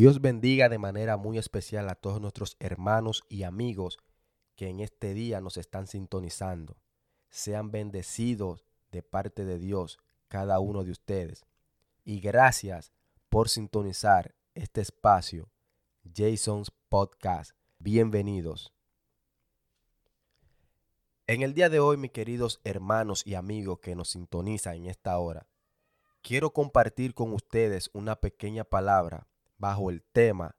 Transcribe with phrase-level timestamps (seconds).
[0.00, 3.98] Dios bendiga de manera muy especial a todos nuestros hermanos y amigos
[4.56, 6.78] que en este día nos están sintonizando.
[7.28, 11.44] Sean bendecidos de parte de Dios cada uno de ustedes.
[12.02, 12.92] Y gracias
[13.28, 15.50] por sintonizar este espacio,
[16.16, 17.50] Jason's Podcast.
[17.78, 18.72] Bienvenidos.
[21.26, 25.18] En el día de hoy, mis queridos hermanos y amigos que nos sintonizan en esta
[25.18, 25.46] hora,
[26.22, 29.26] quiero compartir con ustedes una pequeña palabra
[29.60, 30.56] bajo el tema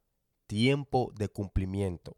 [0.48, 2.16] tiempo de cumplimiento.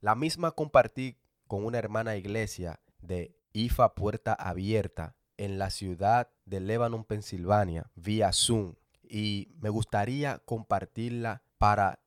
[0.00, 6.60] La misma compartí con una hermana iglesia de IFA Puerta Abierta en la ciudad de
[6.60, 8.74] Lebanon, Pensilvania, vía Zoom.
[9.02, 12.00] Y me gustaría compartirla para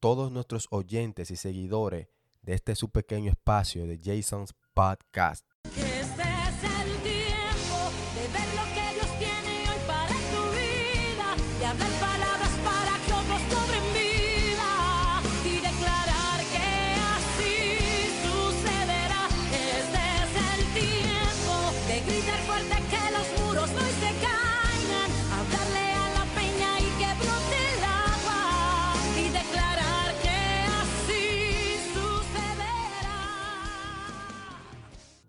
[0.00, 2.08] todos nuestros oyentes y seguidores
[2.42, 5.49] de este su pequeño espacio de Jason's Podcast.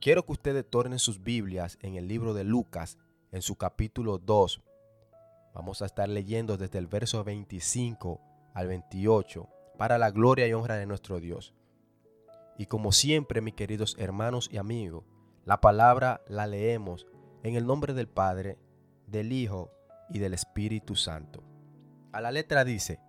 [0.01, 2.97] Quiero que ustedes tornen sus Biblias en el libro de Lucas,
[3.31, 4.59] en su capítulo 2.
[5.53, 8.19] Vamos a estar leyendo desde el verso 25
[8.55, 9.47] al 28
[9.77, 11.53] para la gloria y honra de nuestro Dios.
[12.57, 15.03] Y como siempre, mis queridos hermanos y amigos,
[15.45, 17.05] la palabra la leemos
[17.43, 18.57] en el nombre del Padre,
[19.05, 19.69] del Hijo
[20.09, 21.43] y del Espíritu Santo.
[22.11, 22.99] A la letra dice,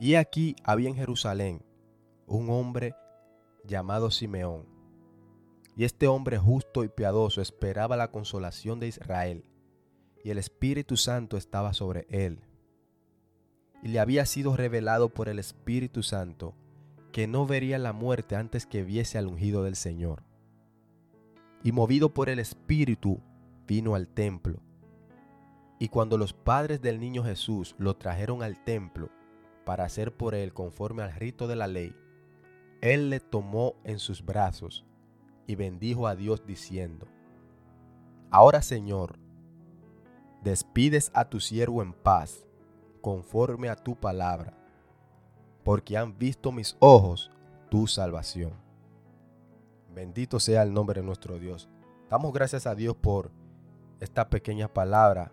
[0.00, 1.64] y aquí había en Jerusalén
[2.26, 2.96] un hombre
[3.64, 4.75] llamado Simeón
[5.76, 9.44] y este hombre justo y piadoso esperaba la consolación de Israel,
[10.24, 12.40] y el Espíritu Santo estaba sobre él.
[13.82, 16.54] Y le había sido revelado por el Espíritu Santo
[17.12, 20.24] que no vería la muerte antes que viese al ungido del Señor.
[21.62, 23.20] Y movido por el Espíritu,
[23.66, 24.60] vino al templo.
[25.78, 29.10] Y cuando los padres del niño Jesús lo trajeron al templo
[29.66, 31.94] para hacer por él conforme al rito de la ley,
[32.80, 34.86] él le tomó en sus brazos
[35.46, 37.06] y bendijo a Dios diciendo,
[38.30, 39.18] Ahora Señor,
[40.42, 42.46] despides a tu siervo en paz,
[43.00, 44.52] conforme a tu palabra,
[45.64, 47.30] porque han visto mis ojos
[47.70, 48.52] tu salvación.
[49.94, 51.68] Bendito sea el nombre de nuestro Dios.
[52.10, 53.30] Damos gracias a Dios por
[54.00, 55.32] esta pequeña palabra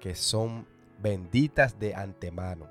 [0.00, 0.66] que son
[1.00, 2.68] benditas de antemano.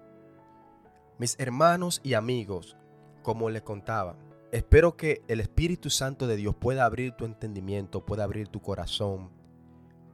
[1.17, 2.75] Mis hermanos y amigos,
[3.23, 4.15] como les contaba,
[4.51, 9.29] Espero que el Espíritu Santo de Dios pueda abrir tu entendimiento, pueda abrir tu corazón,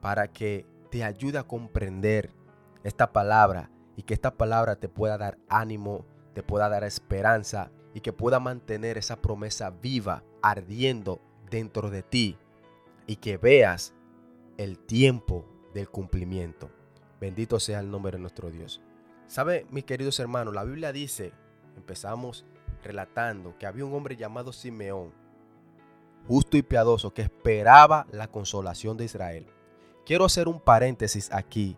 [0.02, 2.32] para que te ayude a comprender
[2.84, 8.02] esta palabra y que esta palabra te pueda dar ánimo, te pueda dar esperanza y
[8.02, 12.38] que pueda mantener esa promesa viva, ardiendo dentro de ti
[13.06, 13.94] y que veas
[14.58, 15.46] el tiempo
[15.76, 16.72] del cumplimiento.
[17.22, 18.82] Bendito sea el nombre de nuestro Dios.
[19.28, 20.56] ¿Sabe, mis queridos hermanos?
[20.56, 21.34] La Biblia dice,
[21.78, 22.46] empezamos
[22.84, 25.12] relatando que había un hombre llamado Simeón,
[26.28, 29.48] justo y piadoso, que esperaba la consolación de Israel.
[30.06, 31.78] Quiero hacer un paréntesis aquí,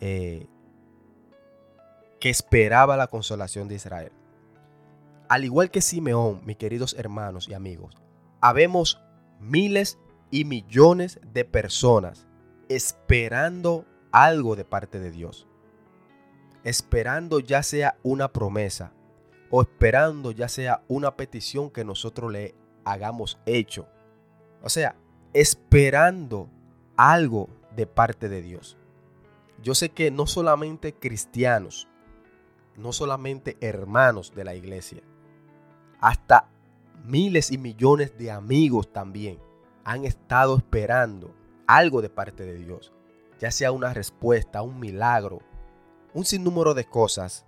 [0.00, 0.46] eh,
[2.20, 4.12] que esperaba la consolación de Israel.
[5.28, 7.96] Al igual que Simeón, mis queridos hermanos y amigos,
[8.40, 9.00] habemos
[9.40, 9.98] miles
[10.30, 12.26] y millones de personas
[12.68, 15.46] esperando algo de parte de Dios.
[16.64, 18.92] Esperando ya sea una promesa,
[19.54, 22.54] o esperando ya sea una petición que nosotros le
[22.86, 23.86] hagamos hecho.
[24.62, 24.96] O sea,
[25.34, 26.48] esperando
[26.96, 28.78] algo de parte de Dios.
[29.62, 31.86] Yo sé que no solamente cristianos,
[32.78, 35.02] no solamente hermanos de la iglesia,
[36.00, 36.48] hasta
[37.04, 39.38] miles y millones de amigos también
[39.84, 41.34] han estado esperando
[41.66, 42.90] algo de parte de Dios,
[43.38, 45.40] ya sea una respuesta, un milagro,
[46.14, 47.44] un sinnúmero de cosas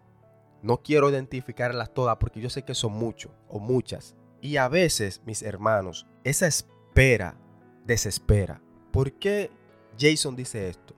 [0.65, 4.17] no quiero identificarlas todas porque yo sé que son muchos o muchas.
[4.41, 7.37] Y a veces, mis hermanos, esa espera
[7.85, 8.63] desespera.
[8.91, 9.51] ¿Por qué
[9.99, 10.95] Jason dice esto?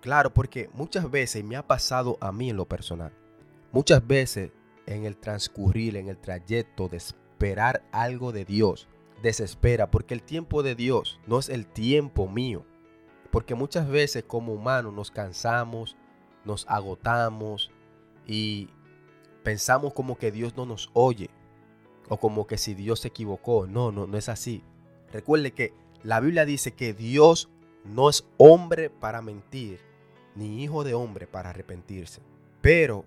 [0.00, 3.12] Claro, porque muchas veces me ha pasado a mí en lo personal.
[3.70, 4.50] Muchas veces
[4.86, 8.88] en el transcurrir, en el trayecto de esperar algo de Dios,
[9.22, 12.66] desespera porque el tiempo de Dios no es el tiempo mío.
[13.30, 15.96] Porque muchas veces como humanos nos cansamos,
[16.44, 17.70] nos agotamos,
[18.26, 18.68] y
[19.42, 21.30] pensamos como que Dios no nos oye
[22.08, 23.66] o como que si Dios se equivocó.
[23.66, 24.62] No, no, no es así.
[25.12, 25.72] Recuerde que
[26.02, 27.48] la Biblia dice que Dios
[27.84, 29.80] no es hombre para mentir,
[30.34, 32.20] ni hijo de hombre para arrepentirse.
[32.60, 33.04] Pero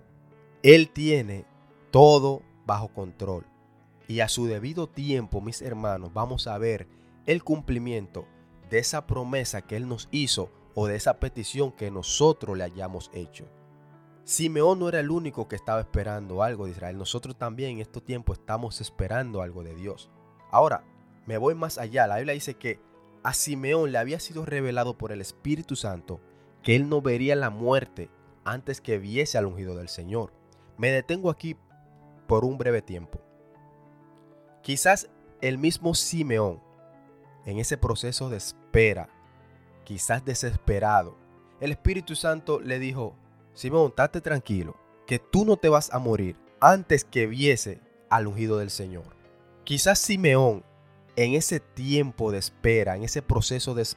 [0.64, 1.46] Él tiene
[1.92, 3.46] todo bajo control.
[4.08, 6.88] Y a su debido tiempo, mis hermanos, vamos a ver
[7.26, 8.26] el cumplimiento
[8.70, 13.10] de esa promesa que Él nos hizo o de esa petición que nosotros le hayamos
[13.14, 13.46] hecho.
[14.28, 16.98] Simeón no era el único que estaba esperando algo de Israel.
[16.98, 20.12] Nosotros también en estos tiempos estamos esperando algo de Dios.
[20.52, 20.84] Ahora,
[21.26, 22.08] me voy más allá.
[22.08, 22.82] La Biblia dice que
[23.24, 26.20] a Simeón le había sido revelado por el Espíritu Santo
[26.62, 28.10] que él no vería la muerte
[28.44, 30.34] antes que viese al ungido del Señor.
[30.78, 31.56] Me detengo aquí
[32.28, 33.22] por un breve tiempo.
[34.62, 35.10] Quizás
[35.40, 36.62] el mismo Simeón,
[37.46, 39.08] en ese proceso de espera,
[39.86, 41.16] quizás desesperado,
[41.62, 43.16] el Espíritu Santo le dijo,
[43.58, 44.76] Simeón, estate tranquilo,
[45.08, 49.06] que tú no te vas a morir antes que viese al ungido del Señor.
[49.64, 50.64] Quizás Simeón,
[51.16, 53.88] en ese tiempo de espera, en ese proceso de,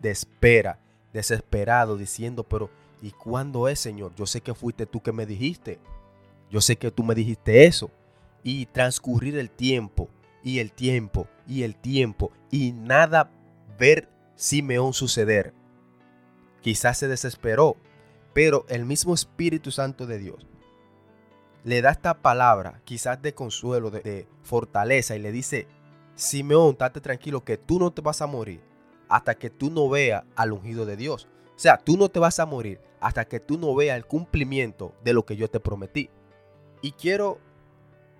[0.00, 0.78] de espera,
[1.12, 2.70] desesperado, diciendo, pero
[3.02, 4.14] ¿y cuándo es, Señor?
[4.14, 5.80] Yo sé que fuiste tú que me dijiste.
[6.48, 7.90] Yo sé que tú me dijiste eso.
[8.44, 10.08] Y transcurrir el tiempo,
[10.44, 13.28] y el tiempo, y el tiempo, y nada
[13.76, 15.52] ver Simeón suceder.
[16.60, 17.76] Quizás se desesperó,
[18.32, 20.46] pero el mismo Espíritu Santo de Dios
[21.64, 25.66] le da esta palabra, quizás de consuelo, de, fortaleza, y le dice,
[26.14, 28.62] Simeón, estate tranquilo que tú no te vas a morir
[29.08, 31.28] hasta que tú no veas al ungido de Dios.
[31.56, 34.94] O sea, tú no te vas a morir hasta que tú no veas el cumplimiento
[35.04, 36.08] de lo que yo te prometí.
[36.80, 37.38] Y quiero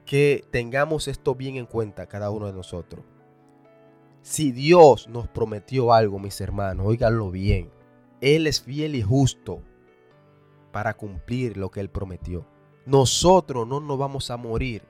[0.05, 3.05] que tengamos esto bien en cuenta cada uno de nosotros.
[4.23, 7.71] Si Dios nos prometió algo, mis hermanos, óiganlo bien.
[8.21, 9.63] Él es fiel y justo
[10.73, 12.47] para cumplir lo que Él prometió.
[12.87, 14.83] Nosotros no nos vamos a morir.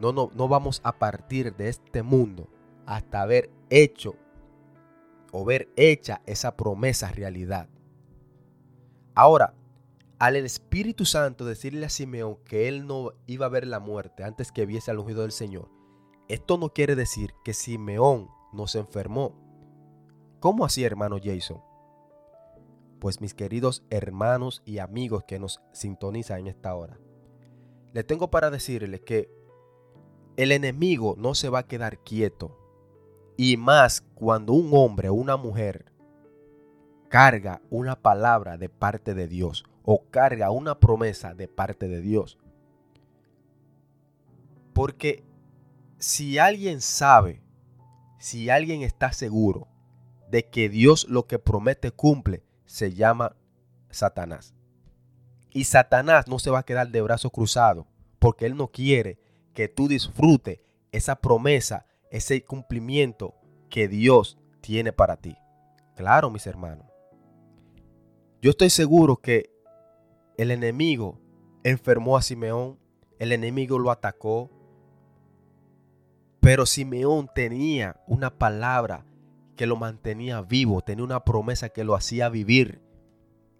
[0.00, 2.48] No, no, no vamos a partir de este mundo
[2.86, 4.16] hasta haber hecho
[5.32, 7.68] o ver hecha esa promesa realidad.
[9.14, 9.54] Ahora,
[10.18, 14.52] al Espíritu Santo decirle a Simeón que él no iba a ver la muerte antes
[14.52, 15.70] que viese al ungido del Señor,
[16.28, 19.34] esto no quiere decir que Simeón no se enfermó.
[20.40, 21.60] ¿Cómo así, hermano Jason?
[22.98, 26.98] Pues mis queridos hermanos y amigos que nos sintonizan en esta hora,
[27.92, 29.30] le tengo para decirle que
[30.36, 32.58] el enemigo no se va a quedar quieto
[33.36, 35.92] y más cuando un hombre o una mujer
[37.08, 42.38] carga una palabra de parte de Dios o carga una promesa de parte de Dios.
[44.72, 45.24] Porque
[45.98, 47.42] si alguien sabe,
[48.18, 49.68] si alguien está seguro
[50.30, 53.36] de que Dios lo que promete cumple, se llama
[53.90, 54.54] Satanás.
[55.50, 57.86] Y Satanás no se va a quedar de brazos cruzados
[58.18, 59.18] porque él no quiere
[59.52, 63.34] que tú disfrutes esa promesa ese cumplimiento
[63.68, 65.36] que Dios tiene para ti.
[65.96, 66.86] Claro, mis hermanos.
[68.40, 69.50] Yo estoy seguro que
[70.38, 71.18] el enemigo
[71.64, 72.78] enfermó a Simeón,
[73.18, 74.48] el enemigo lo atacó,
[76.38, 79.04] pero Simeón tenía una palabra
[79.54, 82.80] que lo mantenía vivo, tenía una promesa que lo hacía vivir.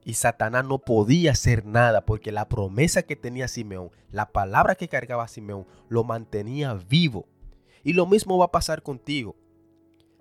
[0.04, 4.88] Y Satanás no podía hacer nada porque la promesa que tenía Simeón, la palabra que
[4.88, 7.26] cargaba Simeón, lo mantenía vivo.
[7.82, 9.36] Y lo mismo va a pasar contigo.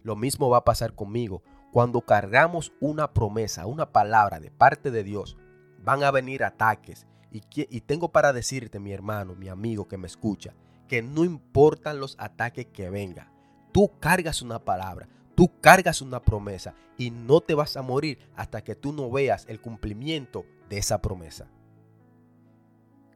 [0.01, 1.43] Lo mismo va a pasar conmigo.
[1.71, 5.37] Cuando cargamos una promesa, una palabra de parte de Dios,
[5.83, 7.07] van a venir ataques.
[7.31, 10.53] Y, y tengo para decirte, mi hermano, mi amigo que me escucha,
[10.87, 13.33] que no importan los ataques que vengan.
[13.71, 18.63] Tú cargas una palabra, tú cargas una promesa y no te vas a morir hasta
[18.63, 21.47] que tú no veas el cumplimiento de esa promesa.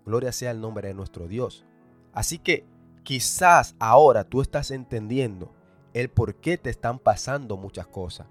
[0.06, 1.66] Gloria sea el nombre de nuestro Dios.
[2.14, 2.66] Así que
[3.08, 5.54] Quizás ahora tú estás entendiendo
[5.94, 8.28] el por qué te están pasando muchas cosas.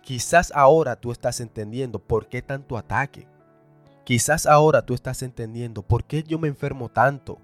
[0.00, 3.28] Quizás ahora tú estás entendiendo por qué tanto ataque.
[4.04, 7.36] Quizás ahora tú estás entendiendo por qué yo me enfermo tanto.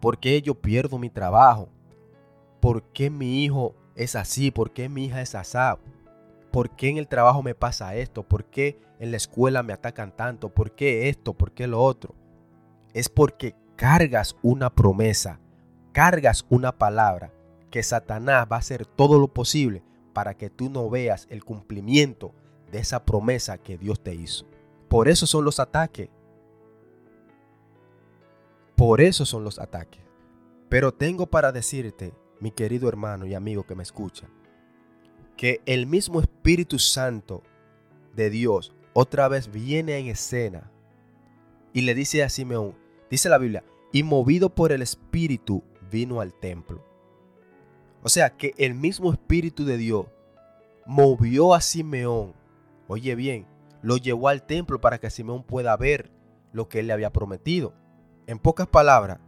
[0.00, 1.70] Por qué yo pierdo mi trabajo.
[2.60, 4.50] Por qué mi hijo es así.
[4.50, 5.78] Por qué mi hija es asá.
[6.52, 8.22] ¿Por qué en el trabajo me pasa esto?
[8.22, 10.48] ¿Por qué en la escuela me atacan tanto?
[10.48, 11.34] ¿Por qué esto?
[11.34, 12.14] ¿Por qué lo otro?
[12.94, 15.40] Es porque cargas una promesa
[15.96, 17.32] cargas una palabra
[17.70, 22.34] que Satanás va a hacer todo lo posible para que tú no veas el cumplimiento
[22.70, 24.44] de esa promesa que Dios te hizo.
[24.90, 26.10] Por eso son los ataques.
[28.76, 30.02] Por eso son los ataques.
[30.68, 34.28] Pero tengo para decirte, mi querido hermano y amigo que me escucha,
[35.36, 37.42] que el mismo Espíritu Santo
[38.14, 40.70] de Dios otra vez viene en escena
[41.72, 42.74] y le dice a Simeón,
[43.10, 46.82] dice la Biblia, y movido por el Espíritu vino al templo.
[48.02, 50.06] O sea que el mismo Espíritu de Dios
[50.86, 52.34] movió a Simeón.
[52.88, 53.46] Oye bien,
[53.82, 56.10] lo llevó al templo para que Simeón pueda ver
[56.52, 57.74] lo que Él le había prometido.
[58.26, 59.18] En pocas palabras,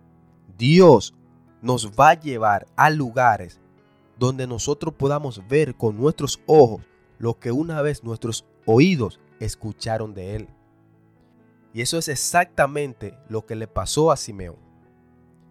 [0.57, 1.15] Dios
[1.63, 3.61] nos va a llevar a lugares
[4.19, 6.83] donde nosotros podamos ver con nuestros ojos
[7.19, 10.49] lo que una vez nuestros oídos escucharon de Él.
[11.73, 14.57] Y eso es exactamente lo que le pasó a Simeón.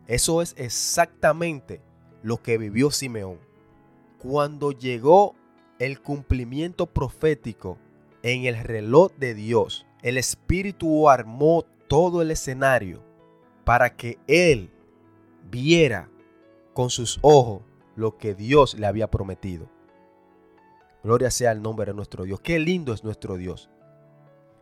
[0.07, 1.81] Eso es exactamente
[2.23, 3.39] lo que vivió Simeón.
[4.19, 5.35] Cuando llegó
[5.79, 7.77] el cumplimiento profético
[8.23, 13.03] en el reloj de Dios, el Espíritu armó todo el escenario
[13.63, 14.71] para que él
[15.49, 16.09] viera
[16.73, 17.61] con sus ojos
[17.95, 19.69] lo que Dios le había prometido.
[21.03, 22.39] Gloria sea el nombre de nuestro Dios.
[22.41, 23.69] Qué lindo es nuestro Dios.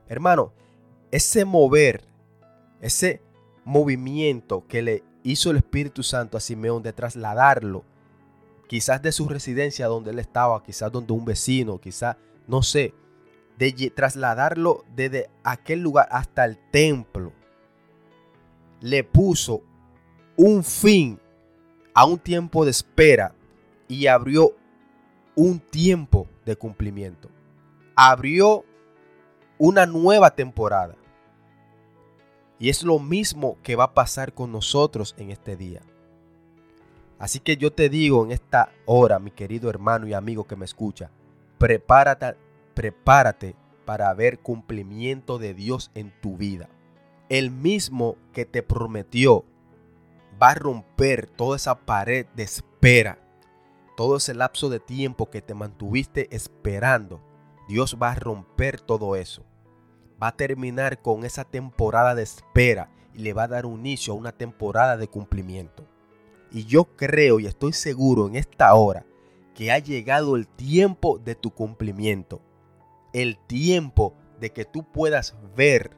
[0.08, 0.54] Hermano,
[1.12, 2.04] ese mover,
[2.82, 3.22] ese
[3.64, 7.84] movimiento que le hizo el Espíritu Santo a Simeón de trasladarlo,
[8.68, 12.94] quizás de su residencia donde él estaba, quizás donde un vecino, quizás, no sé,
[13.58, 17.32] de trasladarlo desde aquel lugar hasta el templo,
[18.82, 19.64] le puso
[20.38, 21.20] un fin
[21.94, 23.34] a un tiempo de espera
[23.88, 24.56] y abrió
[25.36, 27.30] un tiempo de cumplimiento.
[27.96, 28.66] Abrió
[29.58, 30.96] una nueva temporada.
[32.60, 35.82] Y es lo mismo que va a pasar con nosotros en este día.
[37.20, 40.66] Así que yo te digo en esta hora, mi querido hermano y amigo que me
[40.66, 41.12] escucha,
[41.58, 42.36] prepárate,
[42.74, 46.70] prepárate para ver cumplimiento de Dios en tu vida.
[47.30, 49.46] El mismo que te prometió
[50.42, 53.20] va a romper toda esa pared de espera,
[53.96, 57.22] todo ese lapso de tiempo que te mantuviste esperando.
[57.68, 59.44] Dios va a romper todo eso.
[60.22, 64.14] Va a terminar con esa temporada de espera y le va a dar un inicio
[64.14, 65.86] a una temporada de cumplimiento.
[66.52, 69.06] Y yo creo y estoy seguro en esta hora
[69.54, 72.42] que ha llegado el tiempo de tu cumplimiento.
[73.14, 75.92] El tiempo de que tú puedas ver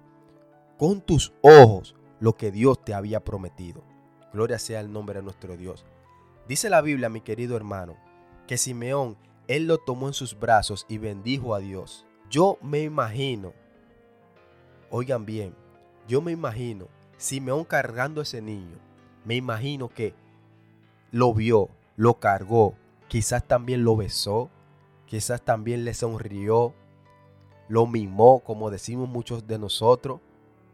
[0.77, 3.83] con tus ojos lo que Dios te había prometido.
[4.33, 5.85] Gloria sea el nombre de nuestro Dios.
[6.47, 7.97] Dice la Biblia, mi querido hermano,
[8.47, 9.17] que Simeón,
[9.47, 12.05] él lo tomó en sus brazos y bendijo a Dios.
[12.29, 13.53] Yo me imagino,
[14.89, 15.55] oigan bien,
[16.07, 18.77] yo me imagino Simeón cargando a ese niño.
[19.25, 20.13] Me imagino que
[21.11, 22.75] lo vio, lo cargó,
[23.07, 24.49] quizás también lo besó,
[25.05, 26.73] quizás también le sonrió,
[27.67, 30.21] lo mimó, como decimos muchos de nosotros.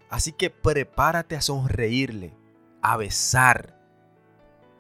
[0.10, 2.34] Así que prepárate a sonreírle,
[2.84, 3.80] a besar,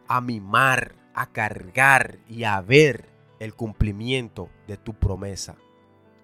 [0.08, 5.56] a mimar, a cargar y a ver el cumplimiento de tu promesa.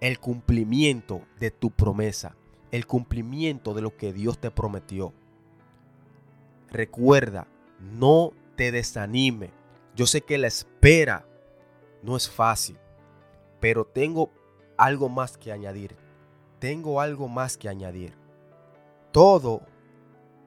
[0.00, 2.36] El cumplimiento de tu promesa.
[2.70, 5.14] El cumplimiento de lo que Dios te prometió.
[6.68, 7.48] Recuerda,
[7.80, 9.50] no te desanime.
[9.96, 11.26] Yo sé que la espera
[12.02, 12.78] no es fácil,
[13.58, 14.30] pero tengo
[14.76, 15.96] algo más que añadir.
[16.58, 18.14] Tengo algo más que añadir.
[19.12, 19.62] Todo,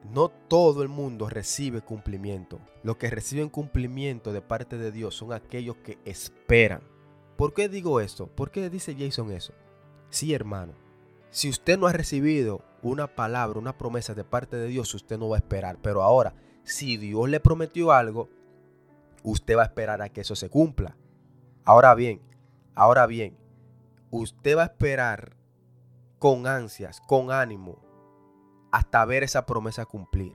[0.04, 2.60] no todo el mundo recibe cumplimiento.
[2.82, 6.82] Los que reciben cumplimiento de parte de Dios son aquellos que esperan.
[7.36, 8.26] ¿Por qué digo esto?
[8.26, 9.54] ¿Por qué dice Jason eso?
[10.10, 10.74] Sí, hermano.
[11.30, 15.30] Si usted no ha recibido una palabra, una promesa de parte de Dios, usted no
[15.30, 15.78] va a esperar.
[15.82, 18.28] Pero ahora, si Dios le prometió algo,
[19.22, 20.96] usted va a esperar a que eso se cumpla.
[21.64, 22.20] Ahora bien,
[22.74, 23.36] ahora bien,
[24.10, 25.34] usted va a esperar
[26.18, 27.83] con ansias, con ánimo,
[28.74, 30.34] hasta ver esa promesa cumplir.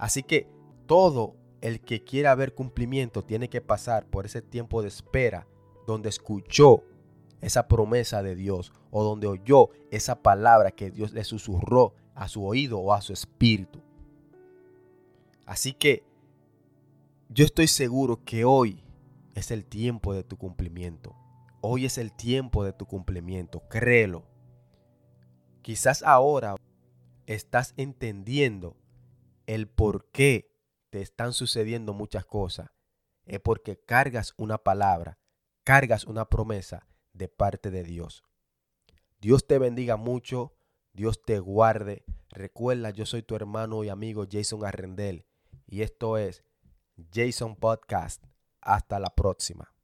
[0.00, 0.48] Así que
[0.86, 5.46] todo el que quiera ver cumplimiento tiene que pasar por ese tiempo de espera
[5.86, 6.82] donde escuchó
[7.40, 12.44] esa promesa de Dios o donde oyó esa palabra que Dios le susurró a su
[12.44, 13.80] oído o a su espíritu.
[15.46, 16.02] Así que
[17.28, 18.82] yo estoy seguro que hoy
[19.36, 21.14] es el tiempo de tu cumplimiento.
[21.60, 24.24] Hoy es el tiempo de tu cumplimiento, créelo.
[25.62, 26.55] Quizás ahora
[27.26, 28.76] estás entendiendo
[29.46, 30.56] el por qué
[30.90, 32.70] te están sucediendo muchas cosas.
[33.24, 35.18] Es porque cargas una palabra,
[35.64, 38.24] cargas una promesa de parte de Dios.
[39.20, 40.54] Dios te bendiga mucho,
[40.92, 42.04] Dios te guarde.
[42.30, 45.26] Recuerda, yo soy tu hermano y amigo Jason Arrendel
[45.66, 46.44] y esto es
[47.12, 48.24] Jason Podcast.
[48.60, 49.75] Hasta la próxima.